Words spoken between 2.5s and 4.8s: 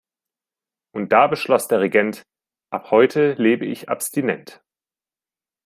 Ab heute lebe ich abstinent.